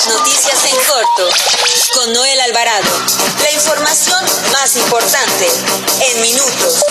[0.00, 1.28] Las noticias en corto
[1.92, 2.88] con Noel Alvarado.
[3.42, 5.46] La información más importante
[6.08, 6.82] en minutos.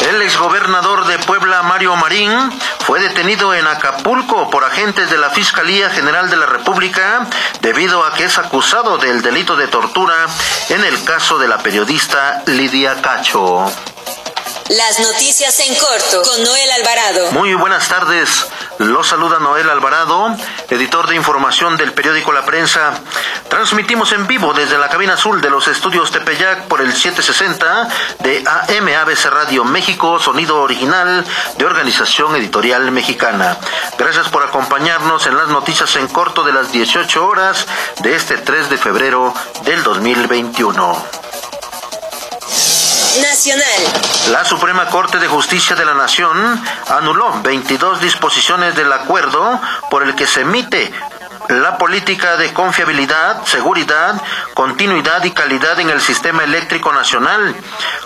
[0.00, 5.88] El exgobernador de Puebla, Mario Marín, fue detenido en Acapulco por agentes de la Fiscalía
[5.90, 7.24] General de la República
[7.60, 10.26] debido a que es acusado del delito de tortura
[10.68, 13.70] en el caso de la periodista Lidia Cacho.
[14.70, 17.30] Las noticias en corto con Noel Alvarado.
[17.32, 18.48] Muy buenas tardes.
[18.78, 20.36] Los saluda Noel Alvarado,
[20.70, 22.92] editor de información del periódico La Prensa.
[23.48, 27.88] Transmitimos en vivo desde la cabina azul de los estudios Tepeyac por el 760
[28.20, 31.24] de AM ABC Radio México, sonido original
[31.56, 33.56] de Organización Editorial Mexicana.
[33.98, 37.66] Gracias por acompañarnos en las noticias en corto de las 18 horas
[38.00, 39.34] de este 3 de febrero
[39.64, 41.27] del 2021.
[43.22, 44.32] Nacional.
[44.32, 49.60] La Suprema Corte de Justicia de la Nación anuló 22 disposiciones del acuerdo
[49.90, 50.92] por el que se emite
[51.48, 54.20] la política de confiabilidad, seguridad,
[54.54, 57.56] continuidad y calidad en el sistema eléctrico nacional.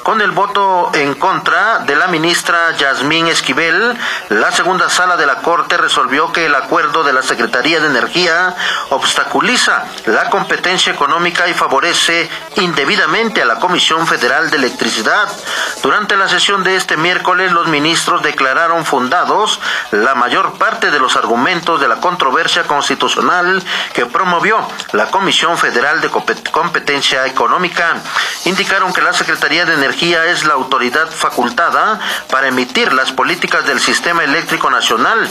[0.02, 3.96] Con el voto en contra de la ministra Yasmín Esquivel,
[4.30, 8.56] la segunda sala de la Corte resolvió que el acuerdo de la Secretaría de Energía
[8.90, 15.28] obstaculiza la competencia económica y favorece indebidamente a la Comisión Federal de Electricidad.
[15.84, 19.60] Durante la sesión de este miércoles, los ministros declararon fundados
[19.92, 24.58] la mayor parte de los argumentos de la controversia constitucional que promovió
[24.92, 26.10] la Comisión Federal de
[26.50, 27.94] Competencia Económica.
[28.46, 33.80] Indicaron que la Secretaría de Energía es la autoridad facultada para emitir las políticas del
[33.80, 35.28] sistema eléctrico nacional.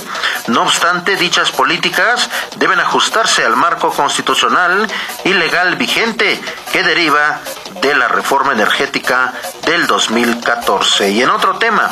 [0.48, 4.88] No obstante, dichas políticas deben ajustarse al marco constitucional
[5.24, 6.40] y legal vigente
[6.72, 7.40] que deriva
[7.82, 9.34] de la reforma energética
[9.66, 11.10] del 2014.
[11.10, 11.90] Y en otro tema,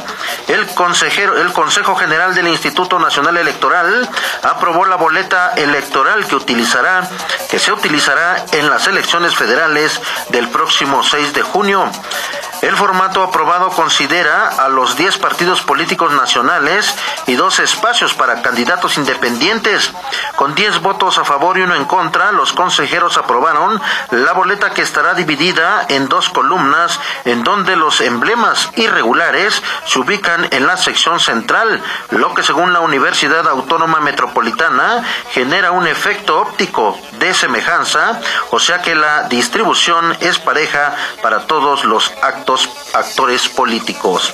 [0.47, 4.08] el consejero, el Consejo General del Instituto Nacional Electoral
[4.44, 7.08] aprobó la boleta electoral que utilizará,
[7.50, 10.00] que se utilizará en las elecciones federales
[10.30, 11.90] del próximo 6 de junio.
[12.62, 16.94] El formato aprobado considera a los 10 partidos políticos nacionales
[17.25, 19.94] y dos espacios para candidatos independientes.
[20.36, 23.81] Con 10 votos a favor y uno en contra, los consejeros aprobaron
[24.12, 30.50] la boleta que estará dividida en dos columnas en donde los emblemas irregulares se ubican
[30.52, 37.00] en la sección central, lo que según la Universidad Autónoma Metropolitana genera un efecto óptico
[37.19, 38.19] de semejanza,
[38.52, 42.49] o sea que la distribución es pareja para todos los actos
[42.94, 44.34] actores políticos.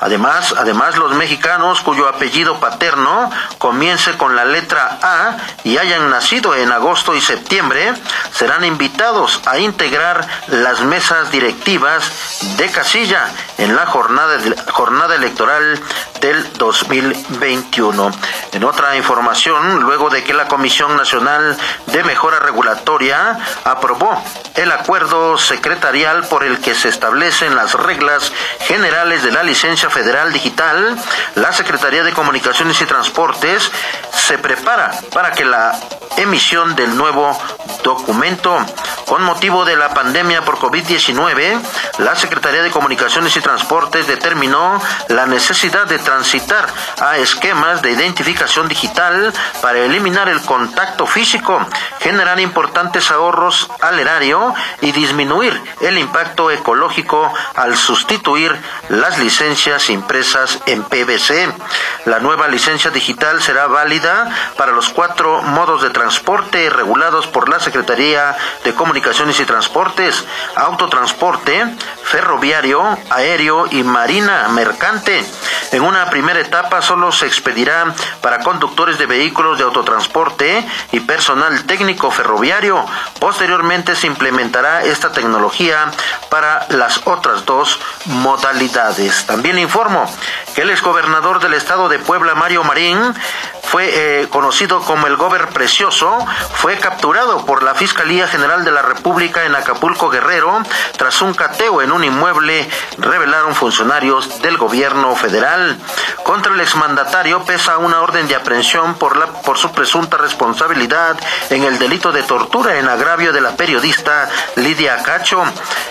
[0.00, 6.54] Además, además los mexicanos cuyo apellido paterno comience con la letra A y hayan nacido
[6.54, 7.94] en agosto y septiembre
[8.32, 13.28] serán invitados a integrar las mesas directivas de casilla
[13.58, 14.38] en la jornada,
[14.70, 15.80] jornada electoral
[16.20, 18.10] del 2021.
[18.52, 24.22] En otra información, luego de que la Comisión Nacional de Mejora Regulatoria aprobó
[24.54, 30.32] el acuerdo secretarial por el que se establecen las reglas generales de la licencia federal
[30.32, 30.96] digital,
[31.34, 33.70] la Secretaría de Comunicaciones y Transportes
[34.12, 35.78] se prepara para que la
[36.16, 37.36] emisión del nuevo
[37.82, 38.58] documento.
[39.06, 41.60] Con motivo de la pandemia por COVID-19,
[41.98, 46.66] la Secretaría de Comunicaciones y Transportes determinó la necesidad de transitar
[47.00, 49.32] a esquemas de identificación digital
[49.62, 51.66] para eliminar el contacto físico,
[52.08, 55.52] generar importantes ahorros al erario y disminuir
[55.82, 58.50] el impacto ecológico al sustituir
[58.88, 61.52] las licencias impresas en PVC.
[62.06, 67.60] La nueva licencia digital será válida para los cuatro modos de transporte regulados por la
[67.60, 70.24] Secretaría de Comunicaciones y Transportes,
[70.56, 75.22] autotransporte, ferroviario, aéreo y marina mercante.
[75.72, 81.64] En una primera etapa solo se expedirá para conductores de vehículos de autotransporte y personal
[81.64, 82.84] técnico ferroviario.
[83.18, 85.90] Posteriormente se implementará esta tecnología
[86.28, 89.26] para las otras dos modalidades.
[89.26, 90.04] También informo
[90.54, 93.14] que el exgobernador del estado de Puebla, Mario Marín,
[93.70, 96.16] fue eh, conocido como el Gober Precioso,
[96.54, 100.62] fue capturado por la Fiscalía General de la República en Acapulco Guerrero
[100.96, 105.78] tras un cateo en un inmueble, revelaron funcionarios del gobierno federal.
[106.24, 111.18] Contra el exmandatario pesa una orden de aprehensión por, la, por su presunta responsabilidad
[111.50, 115.42] en el delito de tortura en agravio de la periodista Lidia Cacho.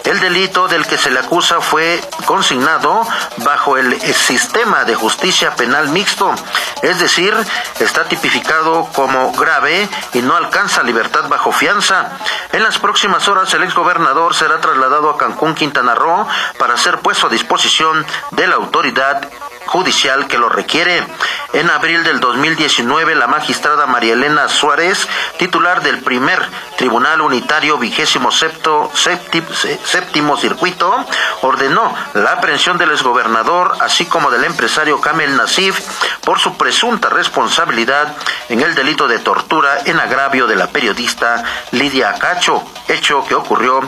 [0.04, 3.06] El delito del que se le acusa fue consignado
[3.38, 6.34] bajo el sistema de justicia penal mixto,
[6.82, 7.36] es decir,
[7.80, 12.12] está tipificado como grave y no alcanza libertad bajo fianza.
[12.52, 16.28] En las próximas horas el exgobernador será trasladado a Cancún, Quintana Roo,
[16.58, 19.28] para ser puesto a disposición de la autoridad
[19.68, 21.06] judicial que lo requiere.
[21.54, 25.08] En abril del 2019, la magistrada María Elena Suárez,
[25.38, 26.42] titular del primer
[26.78, 31.06] Tribunal Unitario vigésimo séptimo circuito,
[31.42, 35.80] ordenó la aprehensión del exgobernador, así como del empresario Kamel Nasif,
[36.26, 38.14] por su presunta responsabilidad
[38.50, 43.80] en el delito de tortura en agravio de la periodista Lidia Cacho, hecho que ocurrió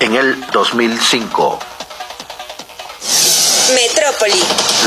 [0.00, 1.75] en el 2005.
[3.74, 4.42] Metrópoli.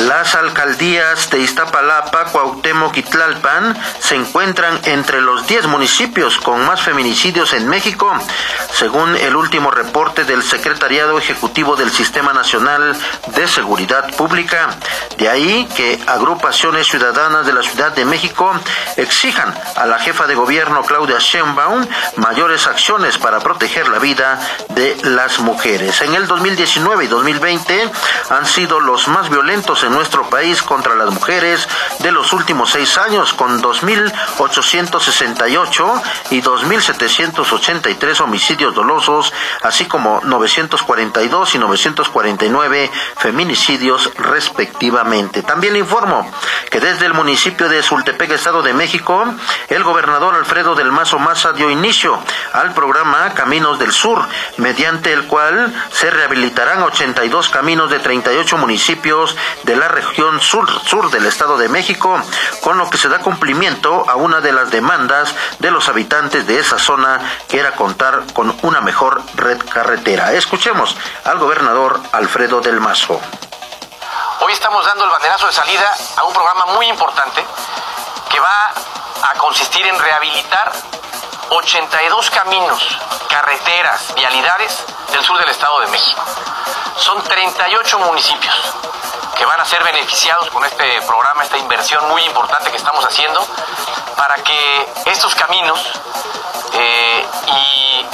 [0.07, 6.81] Las alcaldías de Iztapalapa, Cuauhtémoc y Tlalpan se encuentran entre los 10 municipios con más
[6.81, 8.11] feminicidios en México,
[8.73, 12.95] según el último reporte del Secretariado Ejecutivo del Sistema Nacional
[13.27, 14.69] de Seguridad Pública.
[15.17, 18.53] De ahí que agrupaciones ciudadanas de la Ciudad de México
[18.95, 21.85] exijan a la jefa de gobierno Claudia Sheinbaum
[22.15, 24.39] mayores acciones para proteger la vida
[24.69, 26.01] de las mujeres.
[26.01, 27.91] En el 2019 y 2020
[28.29, 31.67] han sido los más violentos en nuestro país contra las mujeres
[31.99, 39.33] de los últimos seis años, con 2.868 y 2.783 homicidios dolosos,
[39.63, 45.41] así como 942 y 949 feminicidios respectivamente.
[45.41, 46.31] También le informo
[46.69, 49.25] que desde el municipio de Sultepec, Estado de México,
[49.69, 52.19] el gobernador Alfredo del Mazo Maza dio inicio
[52.53, 54.23] al programa Caminos del Sur,
[54.57, 61.09] mediante el cual se rehabilitarán 82 caminos de 38 municipios de la región sur, sur
[61.09, 62.21] del Estado de México,
[62.61, 66.59] con lo que se da cumplimiento a una de las demandas de los habitantes de
[66.59, 70.33] esa zona, que era contar con una mejor red carretera.
[70.33, 73.19] Escuchemos al gobernador Alfredo del Mazo.
[74.41, 77.43] Hoy estamos dando el banderazo de salida a un programa muy importante
[78.29, 78.73] que va
[79.23, 80.71] a consistir en rehabilitar
[81.49, 86.21] 82 caminos, carreteras, vialidades del sur del Estado de México.
[86.97, 88.55] Son 38 municipios
[89.35, 93.45] que van a ser beneficiados con este programa, esta inversión muy importante que estamos haciendo,
[94.15, 95.79] para que estos caminos
[96.73, 98.05] eh, y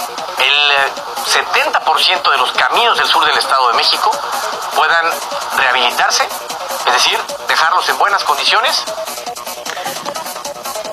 [0.41, 0.93] el
[1.25, 4.11] 70% de los caminos del sur del Estado de México
[4.75, 5.05] puedan
[5.57, 6.27] rehabilitarse,
[6.85, 8.85] es decir, dejarlos en buenas condiciones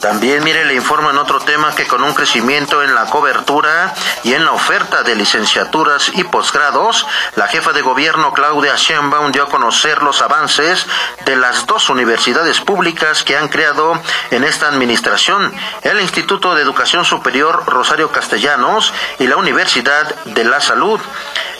[0.03, 3.95] también, mire, le informo en otro tema que con un crecimiento en la cobertura
[4.25, 7.07] y en la oferta de licenciaturas y posgrados,
[7.37, 10.89] la jefa de gobierno Claudia Sheinbaum dio a conocer los avances
[11.25, 13.97] de las dos universidades públicas que han creado
[14.33, 20.61] en esta administración, el Instituto de Educación Superior Rosario Castellanos y la Universidad de la
[20.61, 20.99] Salud.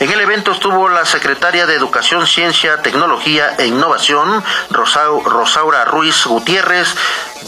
[0.03, 6.93] En el evento estuvo la secretaria de Educación, Ciencia, Tecnología e Innovación, Rosaura Ruiz Gutiérrez,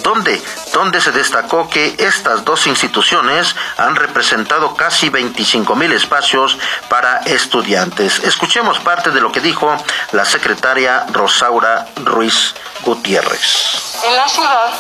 [0.05, 0.41] donde,
[0.73, 6.56] donde se destacó que estas dos instituciones han representado casi 25 mil espacios
[6.89, 8.21] para estudiantes.
[8.21, 9.77] Escuchemos parte de lo que dijo
[10.12, 14.01] la secretaria Rosaura Ruiz Gutiérrez.
[14.05, 14.73] En la ciudad,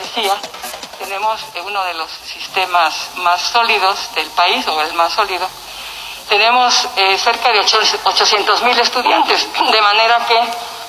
[0.00, 0.34] decía,
[1.00, 5.48] tenemos uno de los sistemas más sólidos del país, o el más sólido.
[6.28, 10.40] Tenemos eh, cerca de 800 mil estudiantes, de manera que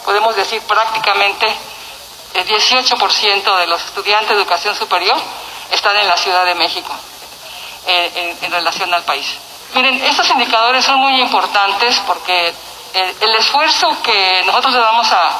[0.03, 1.53] podemos decir prácticamente
[2.33, 5.17] el 18% de los estudiantes de educación superior
[5.71, 6.93] están en la Ciudad de México
[7.85, 9.37] eh, en, relación al país.
[9.73, 12.53] Miren, estos indicadores son muy importantes porque
[12.93, 15.37] el, esfuerzo que nosotros le vamos a,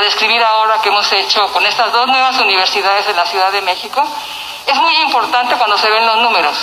[0.00, 4.02] describir ahora que hemos hecho con estas dos nuevas universidades en la Ciudad de México
[4.66, 6.56] es muy importante cuando se ven los números.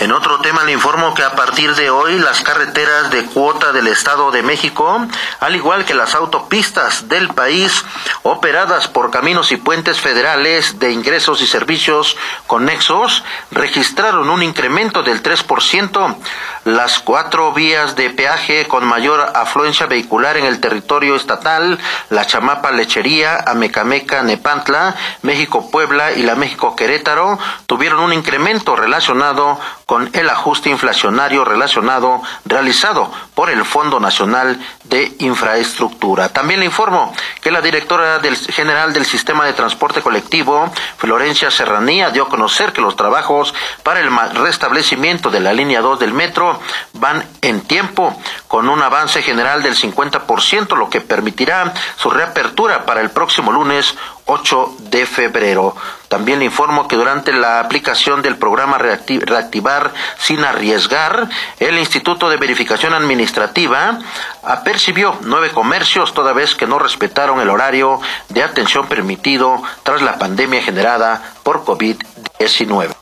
[0.00, 3.86] En otro tema le informo que a partir de hoy las carreteras de cuota del
[3.86, 5.06] Estado de México,
[5.38, 7.84] al igual que las autopistas del país
[8.24, 12.16] operadas por caminos y puentes federales de ingresos y servicios
[12.48, 13.22] conexos,
[13.52, 16.16] registraron un incremento del 3%.
[16.64, 21.78] Las cuatro vías de peaje con mayor afluencia vehicular en el territorio estatal,
[22.10, 29.60] la Chamapa Lechería, Amecameca, Nepantla, México Puebla y la México Querétaro, tuvieron un incremento relacionado
[29.86, 36.28] con el ajuste inflacionario relacionado realizado por el Fondo Nacional de Infraestructura.
[36.30, 42.10] También le informo que la directora del, general del Sistema de Transporte Colectivo, Florencia Serranía,
[42.10, 46.60] dio a conocer que los trabajos para el restablecimiento de la línea 2 del metro
[46.94, 48.16] van en tiempo,
[48.48, 53.94] con un avance general del 50%, lo que permitirá su reapertura para el próximo lunes
[54.26, 55.74] 8 de febrero.
[56.08, 61.28] También le informo que durante la aplicación del programa Reactivar sin arriesgar,
[61.58, 63.98] el Instituto de Verificación Administrativa
[64.42, 70.18] apercibió nueve comercios toda vez que no respetaron el horario de atención permitido tras la
[70.18, 72.94] pandemia generada por COVID-19.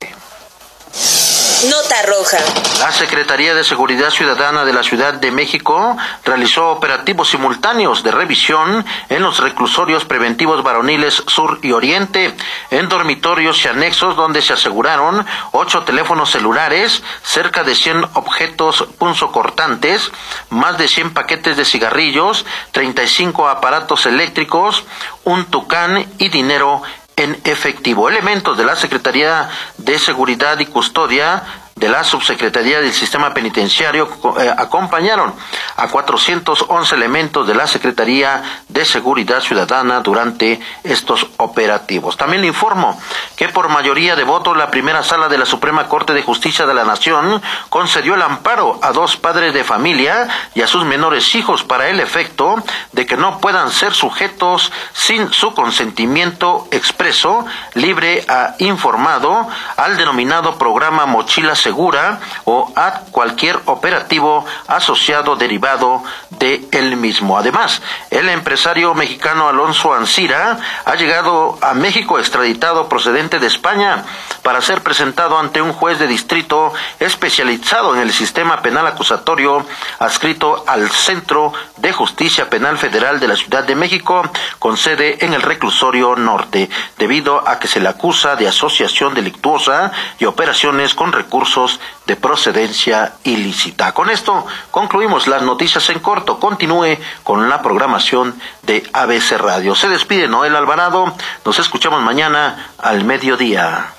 [1.71, 2.39] Nota roja.
[2.81, 8.85] La Secretaría de Seguridad Ciudadana de la Ciudad de México realizó operativos simultáneos de revisión
[9.09, 12.35] en los reclusorios preventivos varoniles Sur y Oriente,
[12.73, 20.11] en dormitorios y anexos donde se aseguraron ocho teléfonos celulares, cerca de 100 objetos punzocortantes,
[20.51, 24.83] más de 100 paquetes de cigarrillos, 35 aparatos eléctricos,
[25.23, 26.83] un tucán y dinero
[27.17, 28.09] en efectivo.
[28.09, 31.43] Elementos de la Secretaría de Seguridad y Custodia
[31.75, 35.35] de la Subsecretaría del Sistema Penitenciario eh, acompañaron
[35.77, 38.43] a 411 elementos de la Secretaría
[38.73, 42.17] de Seguridad Ciudadana durante estos operativos.
[42.17, 42.99] También le informo
[43.37, 46.75] que por mayoría de votos la primera sala de la Suprema Corte de Justicia de
[46.75, 51.65] la Nación concedió el amparo a dos padres de familia y a sus menores hijos
[51.65, 52.63] para el efecto
[52.93, 58.25] de que no puedan ser sujetos sin su consentimiento expreso, libre
[58.59, 66.97] e informado al denominado programa Mochila segura o a cualquier operativo asociado derivado de él
[66.97, 67.37] mismo.
[67.37, 68.62] Además, el empresario
[68.95, 74.05] mexicano Alonso Ancira ha llegado a México extraditado procedente de España
[74.45, 79.67] para ser presentado ante un juez de distrito especializado en el sistema penal acusatorio
[79.99, 84.23] adscrito al Centro de Justicia Penal Federal de la Ciudad de México
[84.61, 89.91] con sede en el reclusorio norte, debido a que se le acusa de asociación delictuosa
[90.21, 93.93] y operaciones con recursos de procedencia ilícita.
[93.93, 96.39] Con esto concluimos las noticias en corto.
[96.41, 99.75] Continúe con la programación de ABC Radio.
[99.75, 101.15] Se despide Noel Alvarado.
[101.45, 103.93] Nos escuchamos mañana al mediodía.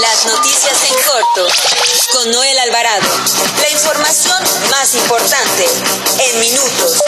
[0.00, 1.46] Las noticias en corto
[2.12, 3.08] con Noel Alvarado.
[3.60, 5.68] La información más importante
[6.20, 7.02] en minutos.